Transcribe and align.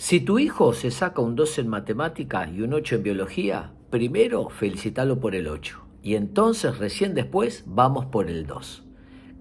Si 0.00 0.20
tu 0.20 0.38
hijo 0.38 0.74
se 0.74 0.92
saca 0.92 1.20
un 1.20 1.34
2 1.34 1.58
en 1.58 1.66
matemáticas 1.66 2.48
y 2.54 2.62
un 2.62 2.72
8 2.72 2.94
en 2.94 3.02
biología, 3.02 3.72
primero 3.90 4.48
felicítalo 4.48 5.18
por 5.18 5.34
el 5.34 5.48
8 5.48 5.80
y 6.04 6.14
entonces 6.14 6.78
recién 6.78 7.16
después 7.16 7.64
vamos 7.66 8.06
por 8.06 8.30
el 8.30 8.46
2. 8.46 8.84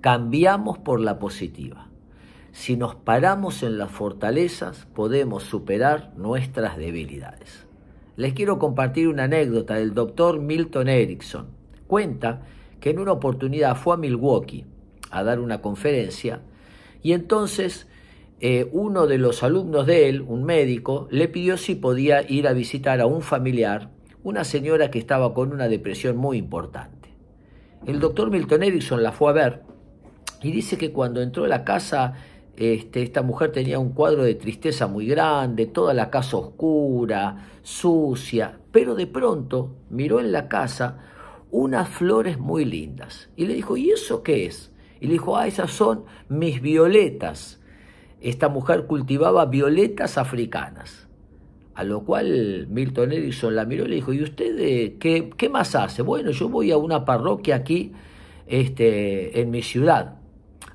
Cambiamos 0.01 0.79
por 0.79 0.99
la 0.99 1.19
positiva. 1.19 1.89
Si 2.53 2.75
nos 2.75 2.95
paramos 2.95 3.61
en 3.61 3.77
las 3.77 3.91
fortalezas, 3.91 4.87
podemos 4.95 5.43
superar 5.43 6.13
nuestras 6.17 6.75
debilidades. 6.75 7.67
Les 8.15 8.33
quiero 8.33 8.57
compartir 8.57 9.09
una 9.09 9.25
anécdota 9.25 9.75
del 9.75 9.93
doctor 9.93 10.39
Milton 10.39 10.89
Erickson. 10.89 11.49
Cuenta 11.85 12.41
que 12.79 12.89
en 12.89 12.97
una 12.97 13.11
oportunidad 13.11 13.77
fue 13.77 13.93
a 13.93 13.97
Milwaukee 13.97 14.65
a 15.11 15.23
dar 15.23 15.39
una 15.39 15.61
conferencia 15.61 16.41
y 17.03 17.11
entonces 17.11 17.87
eh, 18.39 18.69
uno 18.71 19.07
de 19.07 19.17
los 19.17 19.41
alumnos 19.41 19.87
de 19.87 20.09
él, 20.09 20.21
un 20.21 20.43
médico, 20.43 21.07
le 21.09 21.27
pidió 21.27 21.57
si 21.57 21.73
podía 21.73 22.21
ir 22.29 22.47
a 22.47 22.53
visitar 22.53 23.01
a 23.01 23.07
un 23.07 23.21
familiar, 23.21 23.89
una 24.23 24.43
señora 24.43 24.91
que 24.91 24.99
estaba 24.99 25.33
con 25.33 25.51
una 25.51 25.67
depresión 25.67 26.17
muy 26.17 26.37
importante. 26.37 27.09
El 27.85 27.99
doctor 27.99 28.29
Milton 28.29 28.63
Erickson 28.63 29.01
la 29.01 29.11
fue 29.11 29.31
a 29.31 29.33
ver 29.33 29.63
y 30.41 30.51
dice 30.51 30.77
que 30.77 30.91
cuando 30.91 31.21
entró 31.21 31.45
a 31.45 31.47
la 31.47 31.63
casa, 31.63 32.13
este, 32.55 33.01
esta 33.01 33.23
mujer 33.23 33.51
tenía 33.51 33.79
un 33.79 33.93
cuadro 33.93 34.23
de 34.23 34.35
tristeza 34.35 34.85
muy 34.85 35.07
grande, 35.07 35.65
toda 35.65 35.95
la 35.95 36.11
casa 36.11 36.37
oscura, 36.37 37.49
sucia, 37.63 38.59
pero 38.71 38.93
de 38.93 39.07
pronto 39.07 39.77
miró 39.89 40.19
en 40.19 40.31
la 40.31 40.47
casa 40.47 40.99
unas 41.49 41.89
flores 41.89 42.37
muy 42.37 42.65
lindas 42.65 43.29
y 43.35 43.47
le 43.47 43.55
dijo, 43.55 43.77
¿y 43.77 43.89
eso 43.89 44.21
qué 44.21 44.45
es? 44.45 44.71
Y 44.99 45.07
le 45.07 45.13
dijo, 45.13 45.37
ah, 45.37 45.47
esas 45.47 45.71
son 45.71 46.05
mis 46.29 46.61
violetas 46.61 47.61
esta 48.21 48.49
mujer 48.49 48.85
cultivaba 48.85 49.45
violetas 49.45 50.17
africanas. 50.17 51.07
A 51.75 51.83
lo 51.83 52.03
cual 52.03 52.67
Milton 52.69 53.11
Erickson 53.11 53.55
la 53.55 53.65
miró 53.65 53.85
y 53.85 53.89
le 53.89 53.95
dijo, 53.95 54.11
¿y 54.11 54.23
usted 54.23 54.97
qué, 54.97 55.29
qué, 55.37 55.49
más 55.49 55.75
hace? 55.75 56.01
Bueno, 56.01 56.31
yo 56.31 56.49
voy 56.49 56.71
a 56.71 56.77
una 56.77 57.05
parroquia 57.05 57.57
aquí 57.57 57.93
este, 58.47 59.39
en 59.39 59.51
mi 59.51 59.61
ciudad. 59.61 60.15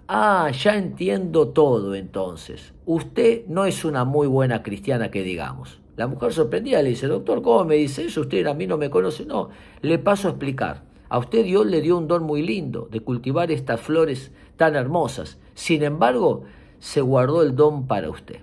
Ah, 0.06 0.50
ya 0.53 0.77
entiendo 0.77 1.48
todo 1.48 1.94
entonces. 1.94 2.72
Usted 2.86 3.47
no 3.48 3.64
es 3.64 3.84
una 3.84 4.05
muy 4.05 4.28
buena 4.28 4.62
cristiana 4.62 5.11
que 5.11 5.22
digamos. 5.25 5.81
La 5.97 6.06
mujer 6.06 6.33
sorprendida 6.33 6.83
le 6.83 6.91
dice, 6.91 7.06
doctor, 7.06 7.42
¿cómo 7.42 7.64
me 7.64 7.75
dice 7.75 8.05
eso? 8.05 8.22
Usted 8.22 8.47
a 8.47 8.55
mí 8.55 8.66
no 8.66 8.78
me 8.78 8.88
conoce. 8.88 9.27
No, 9.27 9.50
le 9.81 9.98
paso 9.98 10.28
a 10.28 10.31
explicar. 10.33 10.83
A 11.09 11.19
usted 11.19 11.44
Dios 11.44 11.66
le 11.66 11.81
dio 11.81 11.98
un 11.98 12.09
don 12.09 12.22
muy 12.22 12.42
lindo 12.42 12.88
de 12.91 13.00
cultivar 13.00 13.50
estas 13.50 13.81
flores 13.81 14.33
tan 14.56 14.77
hermosas. 14.77 15.38
Sin 15.55 15.83
embargo, 15.83 16.44
se 16.83 17.00
guardó 17.00 17.42
el 17.42 17.55
don 17.55 17.86
para 17.86 18.11
usted. 18.11 18.41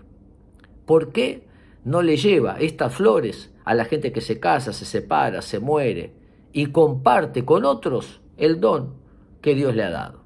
¿Por 0.86 1.12
qué 1.12 1.45
no 1.84 2.02
le 2.02 2.16
lleva 2.16 2.56
estas 2.58 2.95
flores 2.95 3.54
a 3.66 3.73
la 3.73 3.84
gente 3.84 4.14
que 4.14 4.22
se 4.22 4.40
casa, 4.40 4.72
se 4.72 4.86
separa, 4.86 5.42
se 5.42 5.59
muere 5.59 6.14
y 6.54 6.67
comparte 6.67 7.44
con 7.44 7.66
otros 7.66 8.22
el 8.38 8.62
don 8.62 8.94
que 9.42 9.56
Dios 9.56 9.76
le 9.76 9.84
ha 9.84 9.90
dado? 9.90 10.23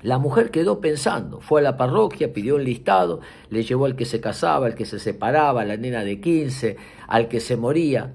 La 0.00 0.18
mujer 0.18 0.52
quedó 0.52 0.80
pensando, 0.80 1.40
fue 1.40 1.60
a 1.60 1.64
la 1.64 1.76
parroquia, 1.76 2.32
pidió 2.32 2.54
un 2.54 2.62
listado, 2.62 3.20
le 3.50 3.64
llevó 3.64 3.86
al 3.86 3.96
que 3.96 4.04
se 4.04 4.20
casaba, 4.20 4.66
al 4.66 4.76
que 4.76 4.84
se 4.84 5.00
separaba, 5.00 5.62
a 5.62 5.64
la 5.64 5.76
nena 5.76 6.04
de 6.04 6.20
15, 6.20 6.76
al 7.08 7.26
que 7.26 7.40
se 7.40 7.56
moría. 7.56 8.14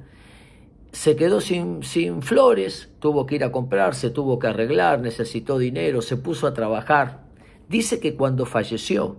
Se 0.94 1.17
quedó 1.17 1.42
sin, 1.42 1.84
sin 1.84 2.22
flores, 2.22 2.90
tuvo 3.00 3.25
que 3.25 3.36
ir 3.36 3.44
a 3.44 3.52
comprarse, 3.52 4.12
tuvo 4.12 4.40
que 4.40 4.47
arreglar, 4.47 5.02
necesitó 5.02 5.58
dinero, 5.58 6.02
se 6.02 6.16
puso 6.16 6.47
a 6.47 6.53
trabajar 6.53 7.28
Dice 7.70 8.00
que 8.00 8.16
cuando 8.16 8.48
falleció, 8.48 9.17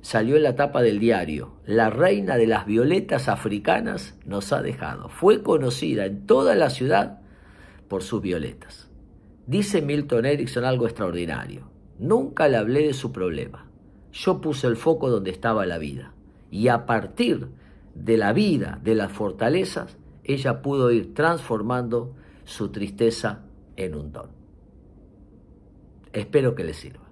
salió 0.00 0.36
en 0.36 0.42
la 0.42 0.56
tapa 0.56 0.82
del 0.82 0.98
diario, 0.98 1.52
la 1.64 1.88
reina 1.88 2.36
de 2.36 2.48
las 2.48 2.66
violetas 2.66 3.28
africanas 3.28 4.18
nos 4.26 4.52
ha 4.52 4.60
dejado. 4.60 5.08
Fue 5.08 5.44
conocida 5.44 6.06
en 6.06 6.26
toda 6.26 6.56
la 6.56 6.68
ciudad 6.68 7.20
por 7.86 8.02
sus 8.02 8.20
violetas. 8.20 8.90
Dice 9.46 9.82
Milton 9.82 10.26
Erickson 10.26 10.64
algo 10.64 10.86
extraordinario. 10.86 11.70
Nunca 12.00 12.48
le 12.48 12.56
hablé 12.56 12.88
de 12.88 12.92
su 12.92 13.12
problema. 13.12 13.66
Yo 14.12 14.40
puse 14.40 14.66
el 14.66 14.76
foco 14.76 15.08
donde 15.08 15.30
estaba 15.30 15.64
la 15.64 15.78
vida. 15.78 16.12
Y 16.50 16.66
a 16.68 16.86
partir 16.86 17.50
de 17.94 18.16
la 18.16 18.32
vida, 18.32 18.80
de 18.82 18.96
las 18.96 19.12
fortalezas, 19.12 19.96
ella 20.24 20.60
pudo 20.60 20.90
ir 20.90 21.14
transformando 21.14 22.16
su 22.44 22.70
tristeza 22.70 23.42
en 23.76 23.94
un 23.94 24.12
don. 24.12 24.30
Espero 26.12 26.56
que 26.56 26.64
le 26.64 26.74
sirva. 26.74 27.11